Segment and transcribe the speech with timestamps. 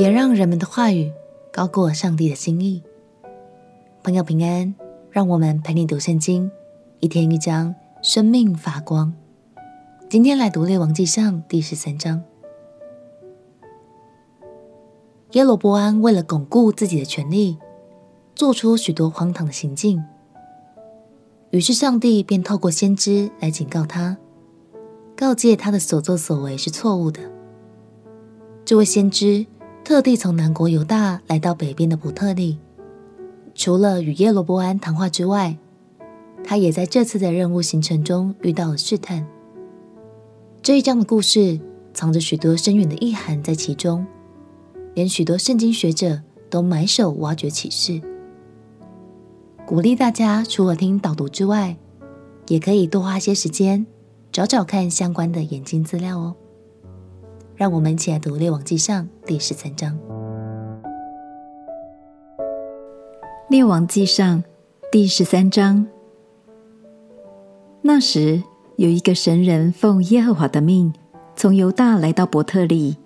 [0.00, 1.12] 别让人们的话语
[1.52, 2.82] 高过上帝的心意。
[4.02, 4.74] 朋友平安，
[5.10, 6.50] 让我们陪你读圣经，
[7.00, 9.12] 一天一章，生命发光。
[10.08, 12.22] 今天来读列王纪上第十三章。
[15.32, 17.58] 耶罗波安为了巩固自己的权力，
[18.34, 20.02] 做出许多荒唐的行径，
[21.50, 24.16] 于是上帝便透过先知来警告他，
[25.14, 27.20] 告诫他的所作所为是错误的。
[28.64, 29.44] 这位先知
[29.90, 32.58] 特地从南国犹大来到北边的伯特利，
[33.56, 35.56] 除了与耶罗波安谈话之外，
[36.44, 39.26] 他也在这次的任务行程中遇到了试探。
[40.62, 41.58] 这一章的故事
[41.92, 44.06] 藏着许多深远的意涵在其中。
[44.94, 48.00] 连许多圣经学者都埋首挖掘启示，
[49.66, 51.76] 鼓励大家除了听导读之外，
[52.46, 53.84] 也可以多花些时间
[54.30, 56.36] 找找看相关的研经资料哦。
[57.60, 59.94] 让我们一起来读《列王纪上》第十三章。
[63.50, 64.42] 《列王纪上》
[64.90, 65.86] 第十三章。
[67.82, 68.42] 那时，
[68.76, 70.90] 有一个神人奉耶和华的命，
[71.36, 72.96] 从犹大来到伯特利。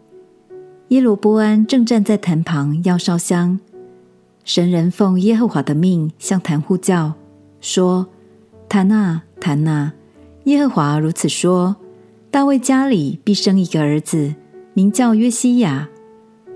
[0.91, 3.59] 耶罗波安正站在坛旁要烧香，
[4.45, 7.15] 神人奉耶和华的命向坛呼叫，
[7.61, 8.07] 说
[8.71, 9.95] ：“坛啊，坛啊！
[10.45, 11.75] 耶和华如此说：
[12.31, 14.33] 大卫家里必生一个儿子，
[14.75, 15.89] 名叫约西亚。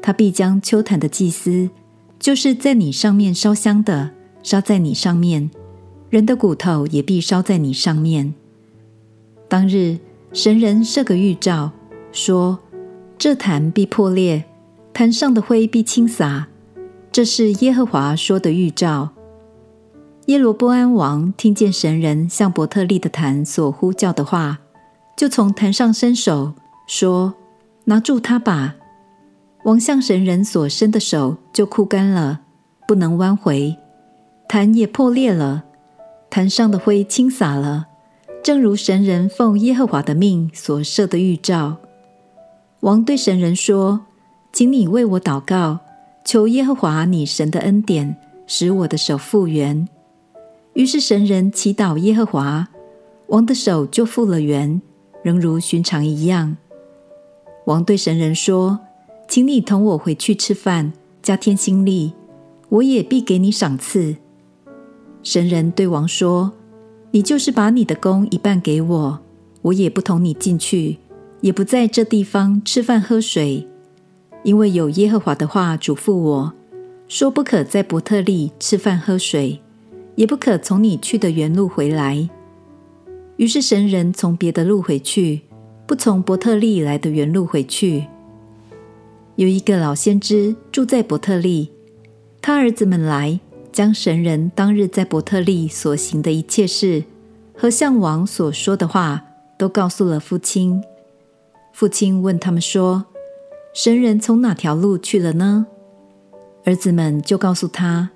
[0.03, 1.71] 他必将邱坛的祭司，
[2.19, 4.11] 就是在你上面烧香的，
[4.43, 5.49] 烧在你上面；
[6.11, 8.35] 人的骨头也必烧在你上面。
[9.49, 9.99] 当日，
[10.33, 11.73] 神人设个预兆，
[12.13, 12.59] 说。”
[13.19, 14.45] 这坛必破裂，
[14.93, 16.47] 坛上的灰必倾洒。
[17.11, 19.09] 这是耶和华说的预兆。
[20.27, 24.61] 耶罗波安王听见神人向伯特利的坛所呼叫的话，
[25.17, 26.55] 就从坛上伸手
[26.87, 27.35] 说
[27.89, 28.77] ：“拿住他吧！”
[29.65, 32.41] 王向神人所伸的手就枯干了，
[32.87, 33.77] 不能弯回，
[34.49, 35.65] 坛也破裂了，
[36.31, 37.87] 坛上的灰倾洒了，
[38.43, 41.79] 正如神人奉耶和华的命所设的预兆。
[42.81, 44.07] 王对神人说
[44.53, 45.81] ：“请你为我祷告，
[46.25, 48.17] 求耶和华你神的恩典，
[48.47, 49.89] 使我的手复原。”
[50.75, 52.69] 于是神人祈祷耶和华，
[53.27, 54.81] 王的手就复了原，
[55.25, 56.57] 仍如寻常一样。
[57.69, 58.81] 王对神人说
[59.29, 60.91] ：“请你同我回去吃饭，
[61.23, 62.15] 加添心力，
[62.71, 64.17] 我也必给你赏赐。”
[65.23, 66.51] 神人对王说
[67.13, 69.21] ：“你就是把你的工一半给我，
[69.61, 70.97] 我也不同你进去。”
[71.43, 73.69] 也不在这地方吃饭喝水，
[74.43, 76.53] 因为有耶和华的话嘱咐我
[77.07, 79.61] 说：不可在伯特利吃饭喝水，
[80.17, 82.29] 也不可从你去的原路回来。
[83.37, 85.43] 于是神人从别的路回去，
[85.89, 88.05] 不从伯特利来的原路回去。
[89.37, 91.71] 有一个老先知住在伯特利，
[92.43, 93.41] 他儿子们来
[93.73, 97.05] 将神人当日在伯特利所行的一切事
[97.57, 99.25] 和向王所说的话，
[99.57, 100.83] 都告诉了父亲。
[101.73, 103.07] 父亲问他们说
[103.73, 105.69] ：“神人从哪条路去了呢？”
[106.65, 108.11] 儿子们就告诉他：“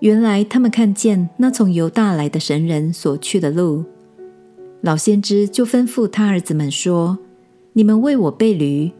[0.00, 3.84] 原来他们看见那从犹大来的神人所去的路。”
[4.84, 7.16] 老先知就吩咐他儿子们说
[7.72, 8.92] ：“你们为我备驴。”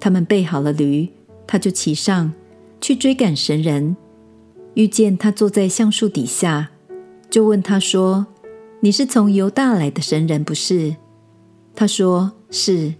[0.00, 1.08] 他们备好了驴，
[1.46, 2.32] 他就骑上
[2.80, 3.96] 去追赶神人。
[4.74, 6.70] 遇见他坐在橡树底下，
[7.30, 8.26] 就问他说
[8.82, 10.96] ：“你是从犹大来的神人不是？”
[11.76, 12.94] 他说：“是。”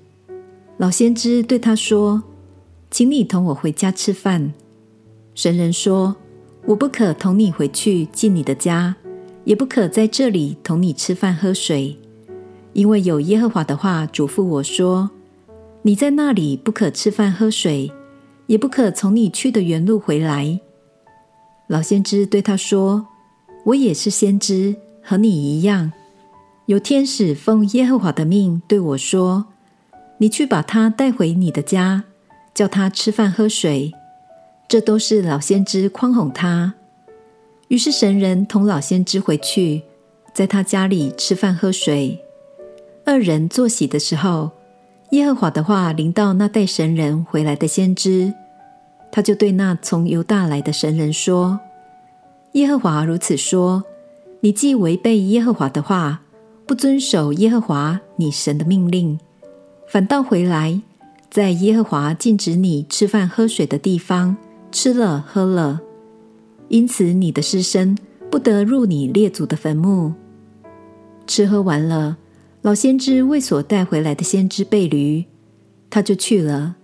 [0.78, 2.22] 老先知对他说
[2.88, 4.54] ：“请你同我回家吃饭。”
[5.34, 6.14] 神人说
[6.66, 8.94] ：“我不可同你回去进你的家，
[9.46, 11.96] 也不可在这里同你吃饭喝水，
[12.72, 15.08] 因为有耶和华的话嘱咐我说：
[15.82, 17.92] 你在那里不可吃饭喝水，
[18.48, 20.60] 也不可从你去的原路回来。”
[21.68, 23.06] 老先知对他说
[23.66, 25.92] ：“我也是先知，和你一样，
[26.66, 29.46] 有天使奉耶和华的命对我说。”
[30.18, 32.04] 你去把他带回你的家，
[32.54, 33.92] 叫他吃饭喝水，
[34.66, 36.74] 这都是老先知诓哄他。
[37.68, 39.82] 于是神人同老先知回去，
[40.32, 42.20] 在他家里吃饭喝水。
[43.04, 44.50] 二人坐席的时候，
[45.10, 48.32] 耶和华的话临到那带神人回来的先知，
[49.10, 51.60] 他就对那从犹大来的神人说
[52.52, 53.84] ：“耶和华如此说：
[54.40, 56.22] 你既违背耶和华的话，
[56.66, 59.18] 不遵守耶和华你神的命令。”
[59.88, 60.80] 反倒回来，
[61.30, 64.36] 在耶和华禁止你吃饭喝水的地方
[64.72, 65.80] 吃了喝了，
[66.68, 67.96] 因此你的尸身
[68.30, 70.12] 不得入你列祖的坟墓。
[71.26, 72.18] 吃喝完了，
[72.62, 75.24] 老先知为所带回来的先知背驴，
[75.90, 76.76] 他就去了。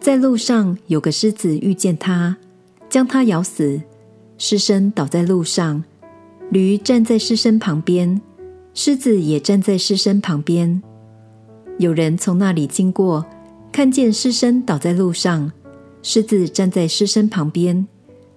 [0.00, 2.36] 在路上有个狮子遇见他，
[2.88, 3.80] 将他咬死，
[4.38, 5.82] 尸身倒在路上，
[6.50, 8.20] 驴站在尸身旁边，
[8.74, 10.82] 狮子也站在尸身旁边。
[11.78, 13.26] 有人从那里经过，
[13.72, 15.50] 看见尸身倒在路上，
[16.02, 17.86] 狮子站在尸身旁边，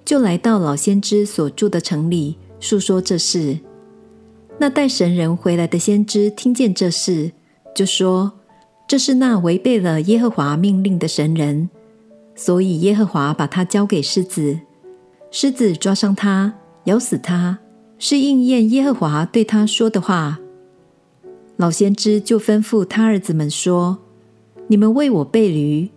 [0.10, 3.60] 就来到老先知所住的城里，诉说这事。
[4.58, 7.32] 那带神人回来的先知听见这事，
[7.76, 8.32] 就说
[8.90, 11.70] ：“这是那违背了耶和华命令的神人，
[12.34, 14.62] 所以耶和华把他交给狮子，
[15.30, 16.56] 狮子抓伤他，
[16.86, 17.60] 咬死他，
[18.00, 20.40] 是应验耶和华对他说的话。”
[21.58, 24.00] 老先知就吩咐他儿子们说
[24.70, 25.88] ：“你们为我备驴。”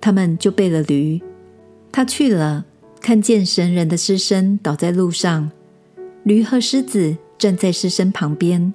[0.00, 1.20] 他们就备了驴。
[1.92, 2.64] 他去了，
[3.00, 5.50] 看见神人的尸身倒在路上，
[6.24, 7.16] 驴和狮子。
[7.40, 8.74] 站在尸身旁边，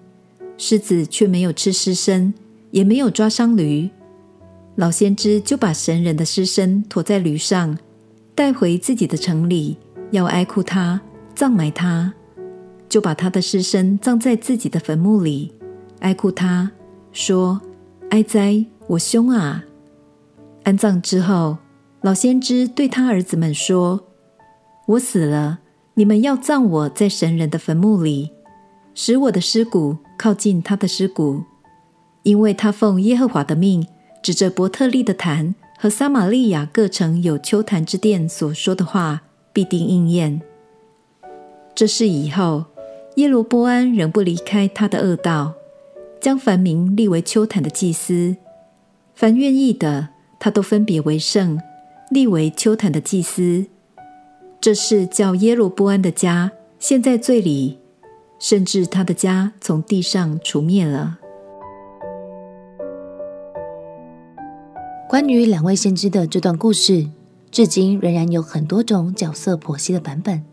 [0.57, 2.33] 狮子却没有吃尸身，
[2.71, 3.87] 也没有抓伤驴。
[4.75, 7.77] 老先知就把神人的尸身驮在驴上，
[8.33, 9.77] 带回自己的城里，
[10.09, 10.99] 要哀哭他，
[11.35, 12.11] 葬埋他，
[12.89, 15.53] 就把他的尸身葬在自己的坟墓里，
[15.99, 16.71] 哀哭他，
[17.11, 17.61] 说
[18.09, 19.63] ：“哀哉，我兄啊！”
[20.65, 21.59] 安葬之后，
[22.01, 24.07] 老先知对他儿子们说
[24.87, 25.59] ：“我死了，
[25.95, 28.31] 你们要葬我在神人的坟墓里。”
[28.97, 31.43] 使我的尸骨靠近他的尸骨，
[32.23, 33.85] 因为他奉耶和华的命，
[34.23, 40.41] 指着伯特利的坛和撒玛利亚各城有丘坛之殿所说的话，必定应验。
[41.75, 42.63] 这事以后，
[43.15, 45.55] 耶罗波安仍不离开他的恶道，
[46.21, 48.37] 将凡民立为丘坛的祭司，
[49.13, 50.07] 凡愿意的，
[50.39, 51.59] 他都分别为圣，
[52.09, 53.65] 立为丘坛的祭司。
[54.65, 57.77] 这是叫耶罗波安的家陷在罪里。
[58.39, 61.19] 甚至他的家从地上除灭了。
[65.07, 67.07] 关于两位先知的这段故事，
[67.51, 70.43] 至今仍然有很多种角色剖析的版本。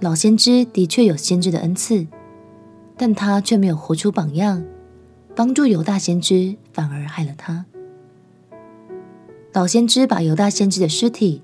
[0.00, 2.06] 老先知的确有先知的恩赐，
[2.98, 4.62] 但他却没有活出榜样，
[5.34, 7.64] 帮助犹大先知，反而害了他。
[9.54, 11.40] 老先知把犹大先知的尸体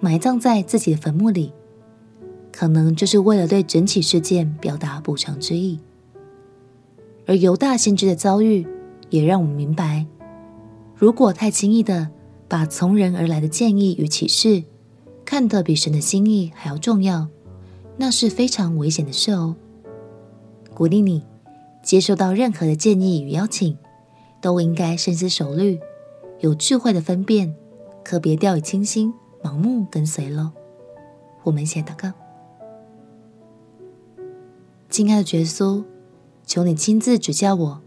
[0.00, 1.52] 埋葬在自己的坟墓里。
[2.52, 5.78] 可能就是为了对整起事件表达补偿之意，
[7.26, 8.66] 而犹大先知的遭遇
[9.10, 10.06] 也让我们明白，
[10.94, 12.08] 如果太轻易的
[12.48, 14.64] 把从人而来的建议与启示
[15.22, 17.28] 看得比神的心意还要重要，
[17.98, 19.54] 那是非常危险的事哦。
[20.72, 21.22] 鼓励你
[21.82, 23.76] 接受到任何的建议与邀请，
[24.40, 25.78] 都应该深思熟虑，
[26.40, 27.54] 有智慧的分辨，
[28.02, 29.12] 可别掉以轻心，
[29.46, 30.52] 盲目跟随了。
[31.44, 32.12] 我们先祷告。
[34.90, 35.84] 亲爱的耶稣，
[36.44, 37.80] 求你亲自指教我，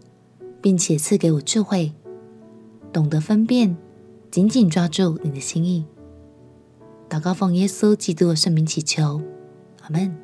[0.62, 1.92] 并且赐给我智慧，
[2.90, 3.76] 懂得分辨，
[4.30, 5.84] 紧紧抓住你的心意。
[7.10, 9.20] 祷告奉耶稣基督的圣名祈求，
[9.82, 10.16] 阿门。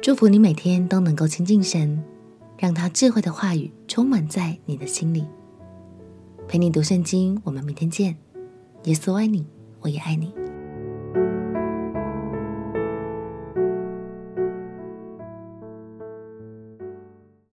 [0.00, 2.04] 祝福你每天都能够亲近神，
[2.58, 5.26] 让他智慧的话语充满在你的心里。
[6.46, 8.16] 陪你读圣经，我们明天见。
[8.84, 9.44] 耶稣爱你，
[9.86, 10.45] 我也爱你。